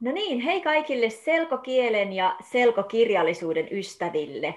[0.00, 4.54] No niin, hei kaikille selkokielen ja selkokirjallisuuden ystäville.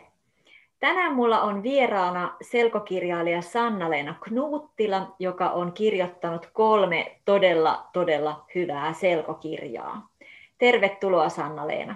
[0.80, 10.10] Tänään mulla on vieraana selkokirjailija Sanna-Leena Knuuttila, joka on kirjoittanut kolme todella, todella hyvää selkokirjaa.
[10.58, 11.96] Tervetuloa Sanna-Leena.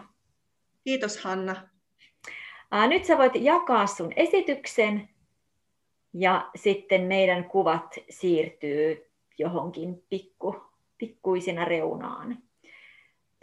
[0.83, 1.55] Kiitos Hanna.
[2.87, 5.09] Nyt sä voit jakaa sun esityksen
[6.13, 10.55] ja sitten meidän kuvat siirtyy johonkin pikku,
[10.97, 12.37] pikkuisina reunaan.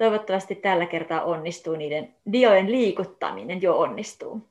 [0.00, 4.48] Toivottavasti tällä kertaa onnistuu niiden diojen liikuttaminen, jo onnistuu.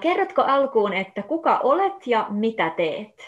[0.00, 3.22] Kerrotko alkuun, että kuka olet ja mitä teet?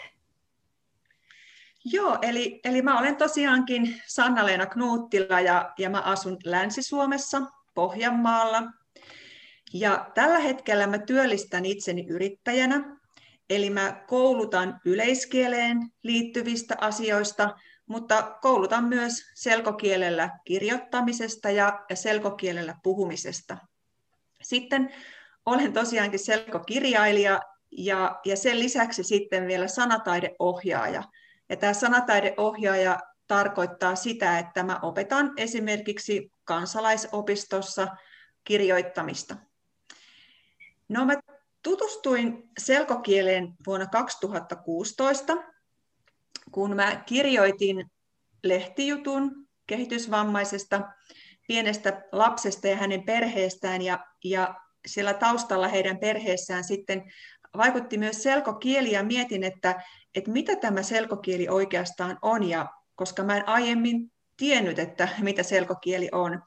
[1.85, 7.41] Joo, eli, eli mä olen tosiaankin Sanna-Leena Knuuttila ja, ja mä asun Länsi-Suomessa,
[7.73, 8.63] Pohjanmaalla.
[9.73, 12.97] Ja tällä hetkellä mä työllistän itseni yrittäjänä,
[13.49, 23.57] eli mä koulutan yleiskieleen liittyvistä asioista, mutta koulutan myös selkokielellä kirjoittamisesta ja, selkokielellä puhumisesta.
[24.41, 24.93] Sitten
[25.45, 27.41] olen tosiaankin selkokirjailija
[27.71, 31.03] ja, ja sen lisäksi sitten vielä sanataideohjaaja.
[31.49, 37.87] Ja tämä sanataideohjaaja tarkoittaa sitä, että mä opetan esimerkiksi kansalaisopistossa
[38.43, 39.35] kirjoittamista.
[40.89, 41.13] No mä
[41.63, 45.37] tutustuin selkokieleen vuonna 2016
[46.51, 47.85] kun mä kirjoitin
[48.43, 50.81] lehtijutun kehitysvammaisesta
[51.47, 54.55] pienestä lapsesta ja hänen perheestään ja, ja
[54.87, 57.03] siellä taustalla heidän perheessään sitten
[57.57, 59.83] vaikutti myös selkokieli ja mietin, että,
[60.15, 66.09] että mitä tämä selkokieli oikeastaan on ja koska mä en aiemmin tiennyt, että mitä selkokieli
[66.11, 66.41] on.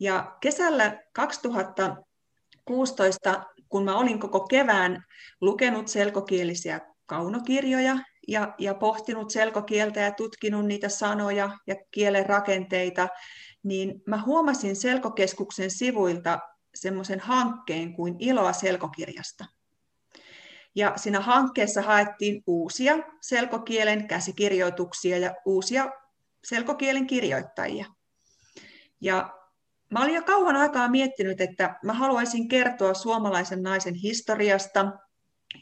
[0.00, 5.04] Ja kesällä 2016, kun mä olin koko kevään
[5.40, 13.08] lukenut selkokielisiä kaunokirjoja ja, ja pohtinut selkokieltä ja tutkinut niitä sanoja ja kielen rakenteita,
[13.62, 16.38] niin mä huomasin Selkokeskuksen sivuilta
[16.74, 19.44] semmoisen hankkeen kuin Iloa selkokirjasta.
[20.74, 25.90] Ja siinä hankkeessa haettiin uusia selkokielen käsikirjoituksia ja uusia
[26.44, 27.86] selkokielen kirjoittajia.
[29.00, 29.38] Ja
[29.90, 34.92] mä olin jo kauan aikaa miettinyt, että mä haluaisin kertoa suomalaisen naisen historiasta,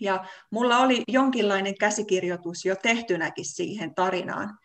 [0.01, 4.59] ja mulla oli jonkinlainen käsikirjoitus jo tehtynäkin siihen tarinaan.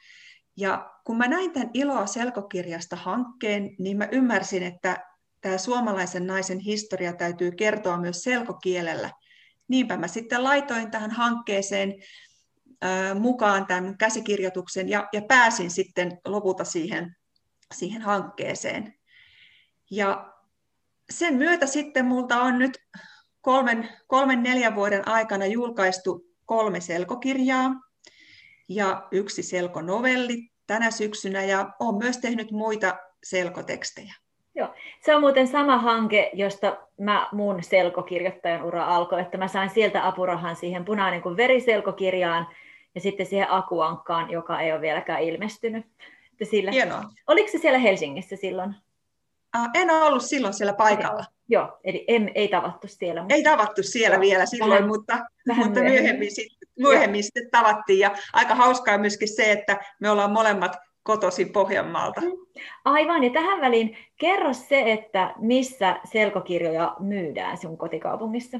[0.57, 4.97] Ja kun mä näin tämän Iloa selkokirjasta hankkeen, niin mä ymmärsin, että
[5.41, 9.09] tämä suomalaisen naisen historia täytyy kertoa myös selkokielellä.
[9.67, 11.93] Niinpä mä sitten laitoin tähän hankkeeseen
[13.19, 17.15] mukaan tämän käsikirjoituksen ja, ja pääsin sitten lopulta siihen,
[17.73, 18.93] siihen hankkeeseen.
[19.91, 20.33] Ja
[21.09, 22.77] sen myötä sitten multa on nyt
[23.41, 27.71] kolmen, kolmen neljän vuoden aikana julkaistu kolme selkokirjaa
[28.69, 34.13] ja yksi selkonovelli tänä syksynä ja olen myös tehnyt muita selkotekstejä.
[34.55, 34.73] Joo.
[35.05, 40.07] Se on muuten sama hanke, josta mä mun selkokirjoittajan ura alkoi, että mä sain sieltä
[40.07, 42.47] apurahan siihen punainen kuin veriselkokirjaan
[42.95, 45.85] ja sitten siihen akuankkaan, joka ei ole vieläkään ilmestynyt.
[46.31, 46.71] Että sillä...
[46.71, 47.03] Hienoa.
[47.27, 48.75] Oliko se siellä Helsingissä silloin?
[49.73, 51.25] En ollut silloin siellä paikalla.
[51.47, 53.21] Joo, eli em, ei tavattu siellä.
[53.21, 53.35] Mutta...
[53.35, 54.21] Ei tavattu siellä Joo.
[54.21, 57.99] vielä silloin, vähän, mutta, vähän mutta myöhemmin, myöhemmin, sitten, myöhemmin sitten tavattiin.
[57.99, 62.21] Ja aika hauskaa myöskin se, että me ollaan molemmat kotoisin Pohjanmaalta.
[62.21, 62.31] Mm.
[62.85, 68.59] Aivan, ja tähän väliin kerro se, että missä selkokirjoja myydään sinun kotikaupungissa?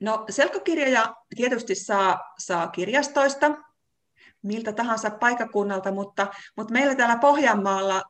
[0.00, 3.50] No selkokirjoja tietysti saa, saa kirjastoista,
[4.42, 8.02] miltä tahansa paikakunnalta, mutta, mutta meillä täällä Pohjanmaalla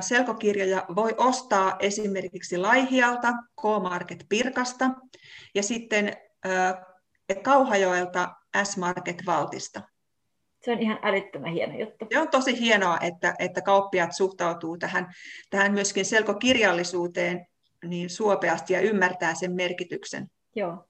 [0.00, 4.90] selkokirjoja voi ostaa esimerkiksi Laihialta, K-Market Pirkasta
[5.54, 6.16] ja sitten
[7.42, 8.28] Kauhajoelta
[8.62, 9.82] S-Market Valtista.
[10.62, 12.06] Se on ihan älyttömän hieno juttu.
[12.12, 15.12] Se on tosi hienoa, että, että kauppiat suhtautuu tähän,
[15.50, 17.46] tähän myöskin selkokirjallisuuteen
[17.84, 20.30] niin suopeasti ja ymmärtää sen merkityksen.
[20.56, 20.84] Joo.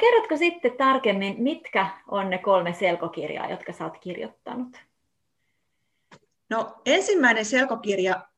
[0.00, 4.87] Kerrotko sitten tarkemmin, mitkä on ne kolme selkokirjaa, jotka sä oot kirjoittanut?
[6.50, 8.28] No ensimmäinen selkokirja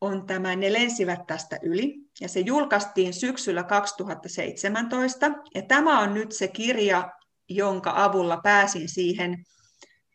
[0.00, 6.32] on tämä Ne lensivät tästä yli, ja se julkaistiin syksyllä 2017, ja tämä on nyt
[6.32, 7.10] se kirja,
[7.48, 9.44] jonka avulla pääsin siihen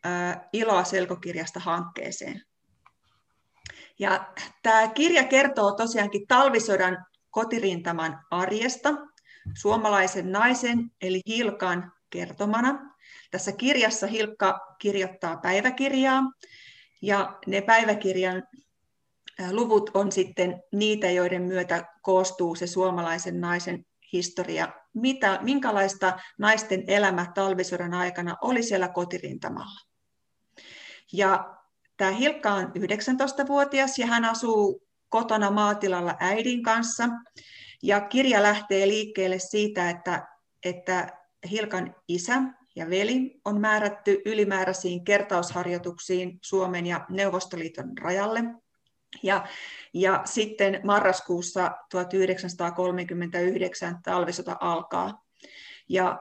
[0.06, 2.42] ä, Iloa selkokirjasta hankkeeseen.
[3.98, 8.90] Ja tämä kirja kertoo tosiaankin talvisodan kotirintaman arjesta,
[9.54, 12.96] suomalaisen naisen eli Hilkan kertomana.
[13.30, 16.22] Tässä kirjassa Hilkka kirjoittaa päiväkirjaa,
[17.02, 18.42] ja ne päiväkirjan
[19.50, 24.68] luvut on sitten niitä, joiden myötä koostuu se suomalaisen naisen historia.
[24.94, 29.86] Mitä, minkälaista naisten elämä talvisodan aikana oli siellä kotirintamalla.
[31.12, 31.56] Ja
[31.96, 37.08] tämä Hilkka on 19-vuotias ja hän asuu kotona maatilalla äidin kanssa.
[37.82, 40.26] Ja kirja lähtee liikkeelle siitä, että,
[40.64, 41.08] että
[41.50, 42.42] Hilkan isä
[42.76, 48.44] ja veli on määrätty ylimääräisiin kertausharjoituksiin Suomen ja Neuvostoliiton rajalle.
[49.22, 49.46] Ja,
[49.94, 55.24] ja sitten marraskuussa 1939 talvisota alkaa.
[55.88, 56.18] Ja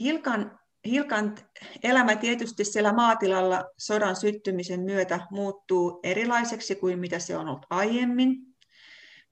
[0.00, 1.36] Hilkan, Hilkan
[1.82, 8.36] elämä tietysti siellä maatilalla sodan syttymisen myötä muuttuu erilaiseksi kuin mitä se on ollut aiemmin.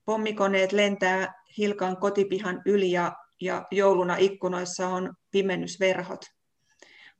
[0.05, 6.25] Pommikoneet lentää Hilkan kotipihan yli ja, ja jouluna ikkunoissa on pimennysverhot.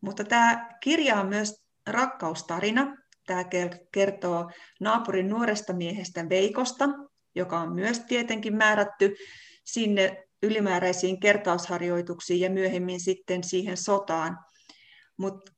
[0.01, 2.95] Mutta tämä kirja on myös rakkaustarina.
[3.25, 3.43] Tämä
[3.91, 6.85] kertoo naapurin nuoresta miehestä Veikosta,
[7.35, 9.15] joka on myös tietenkin määrätty
[9.63, 14.37] sinne ylimääräisiin kertausharjoituksiin ja myöhemmin sitten siihen sotaan.
[15.17, 15.51] Mutta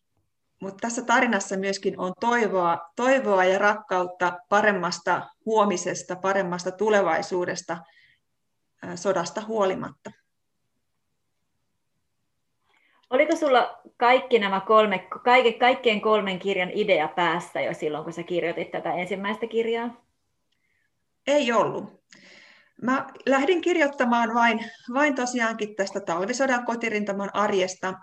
[0.61, 7.77] mut tässä tarinassa myöskin on toivoa, toivoa ja rakkautta paremmasta huomisesta, paremmasta tulevaisuudesta
[8.95, 10.11] sodasta huolimatta.
[13.09, 18.23] Oliko sulla kaikki nämä kolme, kaikki, kaikkien kolmen kirjan idea päässä jo silloin, kun sä
[18.23, 20.05] kirjoitit tätä ensimmäistä kirjaa?
[21.27, 21.99] Ei ollut.
[22.81, 24.59] Mä lähdin kirjoittamaan vain,
[24.93, 27.93] vain tosiaankin tästä talvisodan kotirintaman arjesta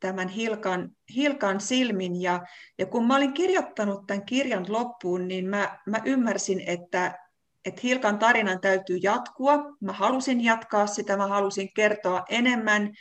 [0.00, 2.22] tämän Hilkan, Hilkan silmin.
[2.22, 2.40] Ja,
[2.78, 7.18] ja kun mä olin kirjoittanut tämän kirjan loppuun, niin mä, mä ymmärsin, että,
[7.64, 9.58] että Hilkan tarinan täytyy jatkua.
[9.80, 12.92] Mä halusin jatkaa sitä, mä halusin kertoa enemmän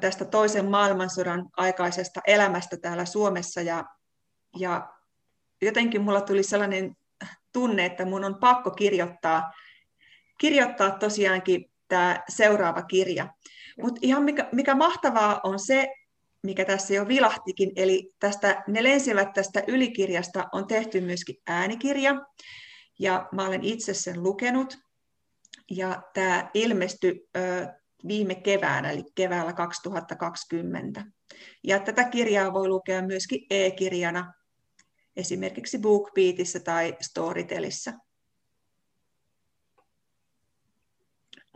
[0.00, 3.60] tästä toisen maailmansodan aikaisesta elämästä täällä Suomessa.
[3.60, 3.84] Ja,
[4.58, 4.92] ja
[5.62, 6.96] jotenkin mulla tuli sellainen
[7.52, 9.52] tunne, että mun on pakko kirjoittaa
[10.42, 13.28] kirjoittaa tosiaankin tämä seuraava kirja.
[13.82, 15.88] Mutta ihan mikä, mikä mahtavaa on se,
[16.42, 22.14] mikä tässä jo vilahtikin, eli tästä, ne lensivät tästä ylikirjasta on tehty myöskin äänikirja,
[22.98, 24.78] ja mä olen itse sen lukenut,
[25.70, 27.28] ja tämä ilmestyi
[28.08, 31.04] viime keväänä, eli keväällä 2020.
[31.64, 34.32] Ja tätä kirjaa voi lukea myöskin e-kirjana,
[35.16, 37.92] esimerkiksi BookBeatissä tai Storytelissä.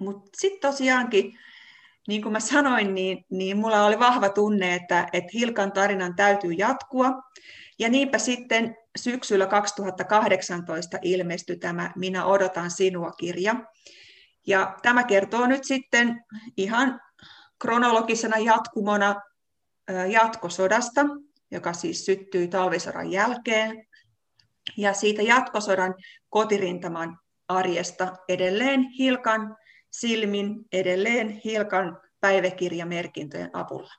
[0.00, 1.38] Mutta sitten tosiaankin,
[2.08, 6.52] niin kuin mä sanoin, niin, niin mulla oli vahva tunne, että, että Hilkan tarinan täytyy
[6.52, 7.12] jatkua.
[7.78, 13.54] Ja niinpä sitten syksyllä 2018 ilmestyi tämä Minä odotan sinua-kirja.
[14.46, 16.25] Ja tämä kertoo nyt sitten
[16.56, 17.00] ihan
[17.58, 19.14] kronologisena jatkumona
[20.08, 21.02] jatkosodasta,
[21.50, 23.87] joka siis syttyi talvisodan jälkeen.
[24.76, 25.94] Ja siitä jatkosodan
[26.28, 29.56] kotirintaman arjesta edelleen Hilkan
[29.90, 33.92] silmin edelleen Hilkan päiväkirjamerkintöjen avulla.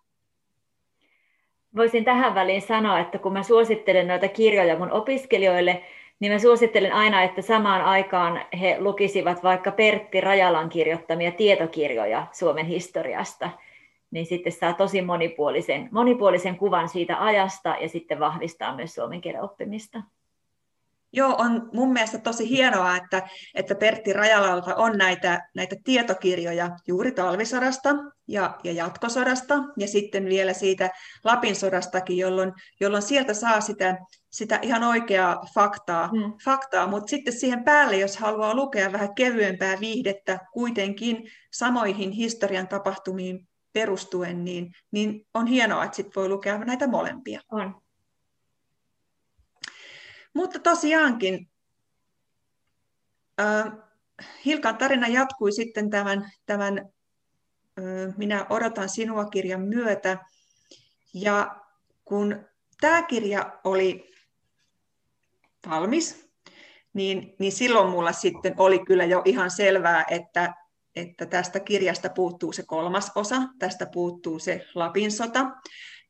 [1.75, 5.83] Voisin tähän väliin sanoa, että kun mä suosittelen noita kirjoja mun opiskelijoille,
[6.19, 12.65] niin mä suosittelen aina, että samaan aikaan he lukisivat vaikka Pertti Rajalan kirjoittamia tietokirjoja Suomen
[12.65, 13.49] historiasta,
[14.11, 19.41] niin sitten saa tosi monipuolisen, monipuolisen kuvan siitä ajasta ja sitten vahvistaa myös suomen kielen
[19.41, 20.01] oppimista.
[21.17, 23.21] Joo, on mun mielestä tosi hienoa, että,
[23.55, 27.89] että Pertti Rajalalta on näitä, näitä tietokirjoja juuri talvisodasta
[28.27, 30.89] ja, ja jatkosodasta ja sitten vielä siitä
[31.23, 33.97] Lapin sodastakin, jolloin, jolloin sieltä saa sitä,
[34.29, 36.33] sitä ihan oikeaa faktaa, hmm.
[36.45, 43.47] faktaa, mutta sitten siihen päälle, jos haluaa lukea vähän kevyempää viihdettä kuitenkin samoihin historian tapahtumiin
[43.73, 47.41] perustuen, niin, niin on hienoa, että sit voi lukea näitä molempia.
[47.51, 47.86] On.
[50.37, 51.49] Mutta tosiaankin
[53.41, 53.63] äh,
[54.45, 60.17] Hilkan tarina jatkui sitten tämän, tämän äh, Minä odotan sinua kirjan myötä.
[61.13, 61.55] Ja
[62.05, 62.45] kun
[62.81, 64.13] tämä kirja oli
[65.69, 66.29] valmis,
[66.93, 70.53] niin, niin silloin mulla sitten oli kyllä jo ihan selvää, että,
[70.95, 75.45] että tästä kirjasta puuttuu se kolmas osa, tästä puuttuu se Lapin sota,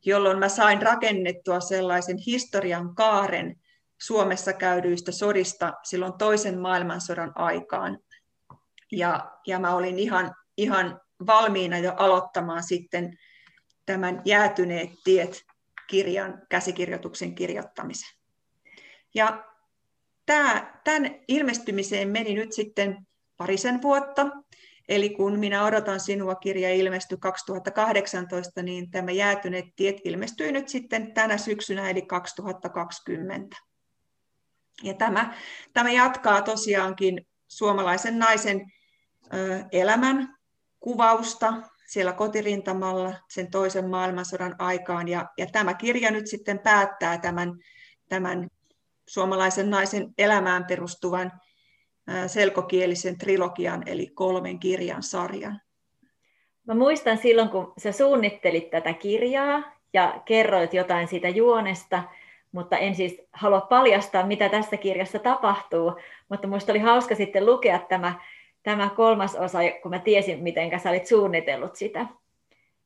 [0.05, 3.55] jolloin mä sain rakennettua sellaisen historian kaaren,
[4.01, 7.99] Suomessa käydyistä sodista silloin toisen maailmansodan aikaan.
[8.91, 13.17] Ja, ja mä olin ihan, ihan valmiina jo aloittamaan sitten
[13.85, 15.43] tämän Jäätyneet tiet
[15.87, 18.17] kirjan käsikirjoituksen kirjoittamisen.
[19.15, 19.45] Ja
[20.25, 24.27] tämä, tämän ilmestymiseen meni nyt sitten parisen vuotta.
[24.89, 31.13] Eli kun minä odotan sinua kirja ilmestyi 2018, niin tämä Jäätyneet tiet ilmestyi nyt sitten
[31.13, 33.57] tänä syksynä eli 2020.
[34.83, 35.33] Ja tämä,
[35.73, 38.71] tämä jatkaa tosiaankin suomalaisen naisen
[39.71, 40.37] elämän
[40.79, 41.53] kuvausta
[41.87, 45.07] siellä kotirintamalla sen toisen maailmansodan aikaan.
[45.07, 47.53] Ja, ja tämä kirja nyt sitten päättää tämän,
[48.09, 48.47] tämän
[49.07, 51.31] suomalaisen naisen elämään perustuvan
[52.27, 55.61] selkokielisen trilogian, eli kolmen kirjan sarjan.
[56.67, 62.03] Mä muistan silloin, kun sä suunnittelit tätä kirjaa ja kerroit jotain siitä juonesta,
[62.57, 65.93] mutta en siis halua paljastaa, mitä tässä kirjassa tapahtuu,
[66.29, 68.13] mutta minusta oli hauska sitten lukea tämä,
[68.63, 72.05] tämä kolmas osa, kun mä tiesin, miten sä olit suunnitellut sitä.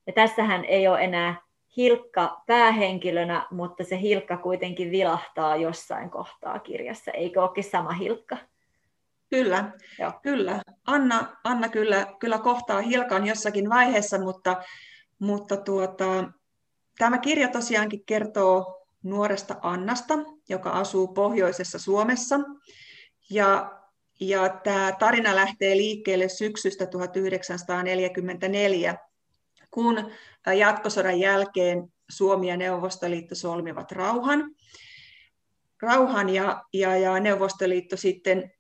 [0.08, 1.42] Ja tässähän ei ole enää
[1.78, 7.12] Hilkka päähenkilönä, mutta se Hilkka kuitenkin vilahtaa jossain kohtaa kirjassa.
[7.12, 8.38] Eikö olekin sama Hilkka?
[9.30, 10.12] Kyllä, Joo.
[10.22, 10.62] kyllä.
[10.86, 14.64] Anna, Anna kyllä, kyllä kohtaa Hilkan jossakin vaiheessa, mutta,
[15.20, 16.32] mutta tuota,
[16.98, 20.14] tämä kirja tosiaankin kertoo nuoresta Annasta,
[20.50, 22.40] joka asuu pohjoisessa Suomessa.
[23.30, 23.82] Ja,
[24.20, 28.98] ja tämä tarina lähtee liikkeelle syksystä 1944,
[29.72, 30.12] kun
[30.58, 34.56] jatkosodan jälkeen Suomi ja Neuvostoliitto solmivat rauhan.
[35.82, 38.52] Rauhan ja, ja, ja Neuvostoliitto sitten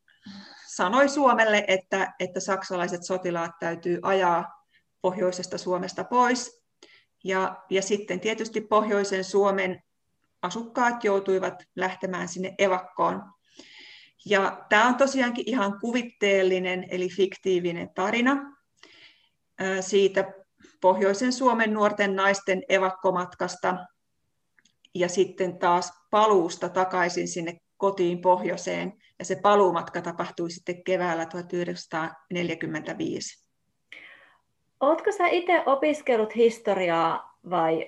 [0.68, 4.66] sanoi Suomelle, että, että saksalaiset sotilaat täytyy ajaa
[5.02, 6.62] pohjoisesta Suomesta pois.
[7.24, 9.84] Ja, ja sitten tietysti pohjoisen Suomen
[10.42, 13.24] asukkaat joutuivat lähtemään sinne evakkoon.
[14.26, 18.58] Ja tämä on tosiaankin ihan kuvitteellinen eli fiktiivinen tarina
[19.82, 20.34] siitä
[20.82, 23.78] pohjoisen Suomen nuorten naisten evakkomatkasta
[24.96, 28.94] ja sitten taas paluusta takaisin sinne kotiin pohjoiseen.
[29.20, 33.46] Ja se paluumatka tapahtui sitten keväällä 1945.
[34.80, 37.88] Oletko sä itse opiskellut historiaa vai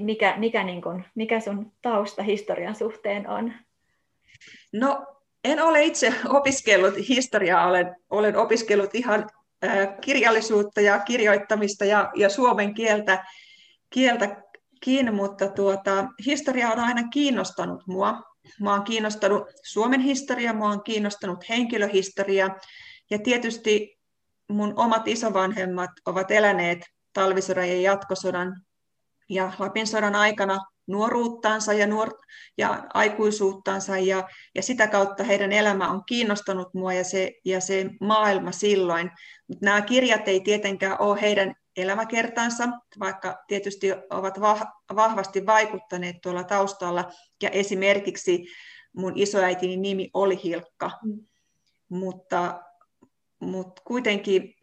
[0.00, 3.52] mikä, mikä, niin kun, mikä sun tausta historian suhteen on?
[4.72, 5.06] No,
[5.44, 9.30] en ole itse opiskellut historiaa, olen, olen opiskellut ihan
[10.00, 13.24] kirjallisuutta ja kirjoittamista ja, ja suomen kieltä,
[13.90, 18.22] kieltäkin, mutta tuota, historia on aina kiinnostanut mua.
[18.60, 22.56] Mua on kiinnostanut Suomen historia, mua on kiinnostanut henkilöhistoria
[23.10, 23.98] ja tietysti
[24.48, 26.78] mun omat isovanhemmat ovat eläneet
[27.12, 28.62] talvisodan ja jatkosodan
[29.28, 32.18] ja Lapin sodan aikana nuoruuttaansa ja, nuor-
[32.58, 37.90] ja aikuisuuttaansa ja, ja sitä kautta heidän elämä on kiinnostanut mua ja se, ja se
[38.00, 39.10] maailma silloin.
[39.48, 42.68] Mutta nämä kirjat ei tietenkään ole heidän elämäkertansa,
[43.00, 44.40] vaikka tietysti ovat
[44.94, 47.10] vahvasti vaikuttaneet tuolla taustalla.
[47.42, 48.44] Ja esimerkiksi
[48.96, 51.26] mun isoäitini nimi oli Hilkka, mm.
[51.88, 52.60] mutta,
[53.40, 54.54] mutta kuitenkin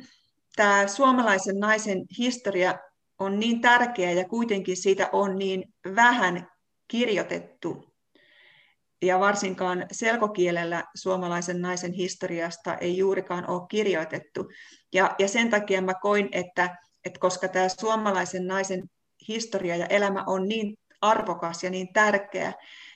[0.55, 2.79] tämä suomalaisen naisen historia
[3.19, 6.47] on niin tärkeä ja kuitenkin siitä on niin vähän
[6.87, 7.89] kirjoitettu.
[9.01, 14.49] Ja varsinkaan selkokielellä suomalaisen naisen historiasta ei juurikaan ole kirjoitettu.
[14.93, 18.83] Ja, ja sen takia mä koin, että, että koska tämä suomalaisen naisen
[19.27, 22.53] historia ja elämä on niin arvokas ja niin tärkeä,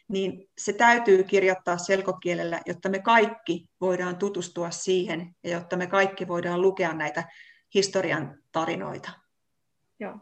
[0.08, 6.28] niin se täytyy kirjoittaa selkokielellä, jotta me kaikki voidaan tutustua siihen ja jotta me kaikki
[6.28, 7.24] voidaan lukea näitä
[7.74, 9.23] historian tarinoita.
[10.04, 10.18] Joo.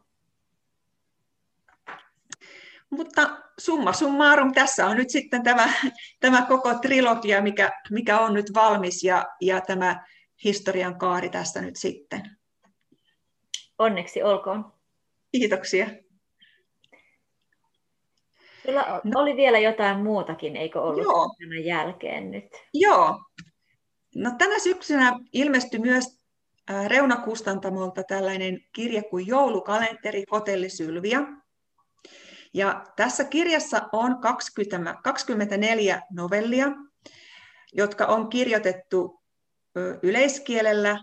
[2.89, 5.73] Mutta summa summarum, tässä on nyt sitten tämä,
[6.19, 10.05] tämä koko trilogia, mikä, mikä on nyt valmis ja, ja tämä
[10.43, 12.21] historian kaari tässä nyt sitten.
[13.79, 14.73] Onneksi olkoon.
[15.31, 15.87] Kiitoksia.
[18.63, 21.35] Kyllä no, oli vielä jotain muutakin, eikö ollut joo.
[21.39, 22.45] tämän jälkeen nyt?
[22.73, 23.19] Joo.
[24.15, 26.20] No, tänä syksynä ilmestyi myös
[26.87, 31.21] Reunakustantamolta tällainen kirja kuin Joulukalenteri Hotelli Sylvia.
[32.53, 36.67] Ja tässä kirjassa on 20, 24 novellia,
[37.73, 39.21] jotka on kirjoitettu
[40.03, 40.99] yleiskielellä,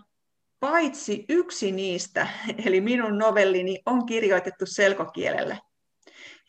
[0.59, 2.27] paitsi yksi niistä,
[2.65, 5.57] eli minun novellini, on kirjoitettu selkokielellä.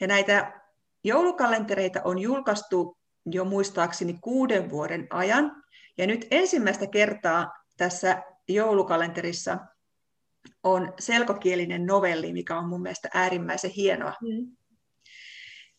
[0.00, 0.60] Ja näitä
[1.04, 5.62] joulukalentereita on julkaistu jo muistaakseni kuuden vuoden ajan.
[5.98, 8.22] Ja nyt ensimmäistä kertaa tässä
[8.54, 9.59] joulukalenterissa
[10.62, 14.14] on selkokielinen novelli, mikä on mun mielestä äärimmäisen hienoa.
[14.23, 14.57] Mm.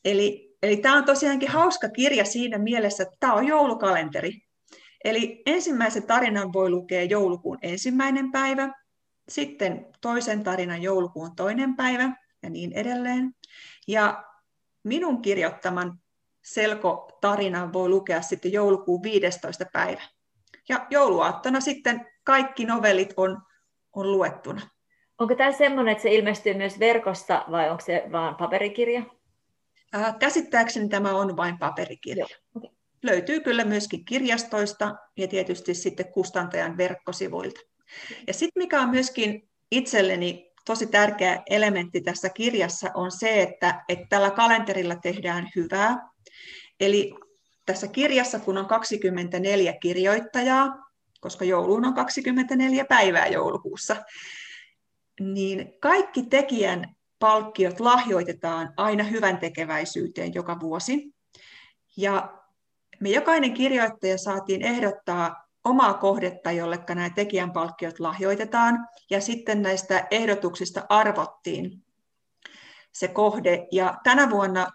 [0.06, 4.32] Eli, eli tämä on tosiaankin hauska kirja siinä mielessä, että tämä on joulukalenteri.
[5.04, 8.74] Eli ensimmäisen tarinan voi lukea joulukuun ensimmäinen päivä,
[9.30, 13.36] sitten toisen tarinan joulukuun toinen päivä ja niin edelleen.
[13.88, 14.24] Ja
[14.84, 16.00] minun kirjoittaman
[16.44, 19.66] selkotarinan voi lukea sitten joulukuun 15.
[19.74, 20.02] päivä.
[20.70, 23.42] Ja jouluaattona sitten kaikki novellit on,
[23.94, 24.62] on luettuna.
[25.18, 29.04] Onko tämä semmoinen, että se ilmestyy myös verkossa vai onko se vain paperikirja?
[29.96, 32.26] Äh, käsittääkseni tämä on vain paperikirja.
[32.30, 32.70] Joo, okay.
[33.04, 37.60] Löytyy kyllä myöskin kirjastoista ja tietysti sitten kustantajan verkkosivuilta.
[38.28, 44.06] Ja sitten mikä on myöskin itselleni tosi tärkeä elementti tässä kirjassa on se, että, että
[44.10, 46.10] tällä kalenterilla tehdään hyvää.
[46.80, 47.14] Eli
[47.66, 50.91] tässä kirjassa, kun on 24 kirjoittajaa,
[51.22, 53.96] koska jouluun on 24 päivää joulukuussa,
[55.20, 61.14] niin kaikki tekijän palkkiot lahjoitetaan aina hyvän tekeväisyyteen joka vuosi.
[61.98, 62.38] Ja
[63.00, 70.86] me jokainen kirjoittaja saatiin ehdottaa omaa kohdetta, jolle nämä tekijänpalkkiot lahjoitetaan, ja sitten näistä ehdotuksista
[70.90, 71.84] arvottiin
[72.92, 73.68] se kohde.
[73.72, 74.68] Ja tänä vuonna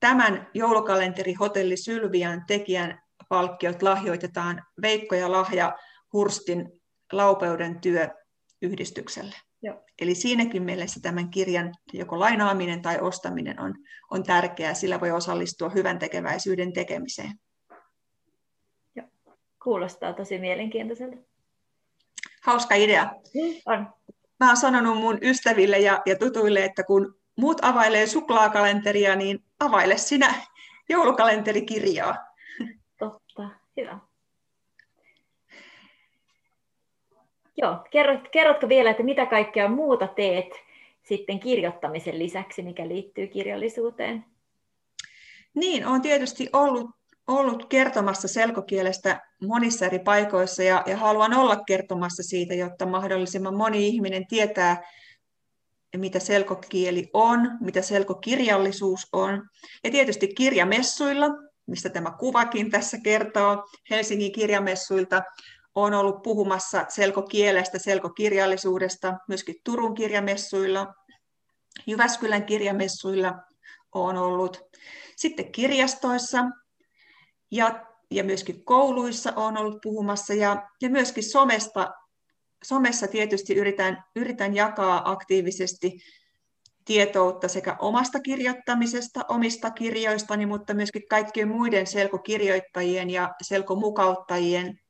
[0.00, 5.78] tämän joulukalenteri Hotelli Sylvian tekijän palkkiot lahjoitetaan Veikko ja Lahja
[6.12, 6.80] Hurstin
[7.12, 9.36] laupeuden työyhdistykselle.
[9.62, 9.84] Joo.
[10.00, 13.74] Eli siinäkin mielessä tämän kirjan joko lainaaminen tai ostaminen on,
[14.10, 17.32] on tärkeää, sillä voi osallistua hyvän tekeväisyyden tekemiseen.
[18.96, 19.06] Joo.
[19.62, 21.16] Kuulostaa tosi mielenkiintoiselta.
[22.42, 23.04] Hauska idea.
[23.04, 23.88] Mm, on.
[24.40, 29.96] Mä oon sanonut mun ystäville ja, ja tutuille, että kun muut availee suklaakalenteria, niin availe
[29.96, 30.34] sinä
[30.88, 32.33] joulukalenterikirjaa.
[33.76, 33.98] Hyvä.
[37.56, 40.48] Joo, kerrot, kerrotko vielä, että mitä kaikkea muuta teet
[41.02, 44.24] sitten kirjoittamisen lisäksi, mikä liittyy kirjallisuuteen?
[45.54, 46.90] Niin, olen tietysti ollut,
[47.26, 53.86] ollut kertomassa selkokielestä monissa eri paikoissa ja, ja haluan olla kertomassa siitä, jotta mahdollisimman moni
[53.86, 54.82] ihminen tietää,
[55.96, 59.48] mitä selkokieli on, mitä selkokirjallisuus on.
[59.84, 61.26] Ja tietysti kirjamessuilla,
[61.66, 65.22] mistä tämä kuvakin tässä kertoo, Helsingin kirjamessuilta
[65.74, 70.94] olen ollut puhumassa selkokielestä, selkokirjallisuudesta, myöskin Turun kirjamessuilla,
[71.86, 73.34] Jyväskylän kirjamessuilla
[73.94, 74.60] olen ollut.
[75.16, 76.44] Sitten kirjastoissa
[77.50, 81.90] ja, ja myöskin kouluissa olen ollut puhumassa ja, ja myöskin somesta.
[82.64, 85.98] Somessa tietysti yritän, yritän jakaa aktiivisesti
[86.84, 94.80] tietoutta sekä omasta kirjoittamisesta, omista kirjoistani, mutta myöskin kaikkien muiden selkokirjoittajien ja selkomukauttajien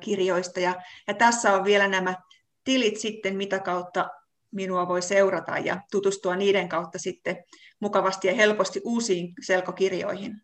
[0.00, 0.60] kirjoista.
[0.60, 0.74] Ja,
[1.06, 2.14] ja tässä on vielä nämä
[2.64, 4.10] tilit sitten, mitä kautta
[4.50, 7.44] minua voi seurata ja tutustua niiden kautta sitten
[7.80, 10.42] mukavasti ja helposti uusiin selkokirjoihin.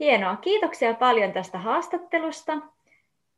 [0.00, 0.36] Hienoa.
[0.36, 2.52] Kiitoksia paljon tästä haastattelusta.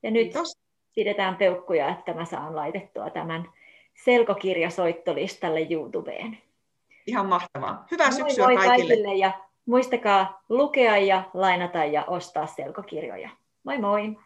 [0.03, 0.59] Ja nyt Kiitos.
[0.95, 3.53] pidetään peukkuja, että mä saan laitettua tämän
[3.95, 6.39] selkokirjasoittolistalle YouTubeen.
[7.07, 7.87] Ihan mahtavaa.
[7.91, 8.77] Hyvää syksyä moi kaikille.
[8.77, 9.33] kaikille ja
[9.67, 13.31] muistakaa lukea ja lainata ja ostaa selkokirjoja.
[13.65, 14.17] Moi moi!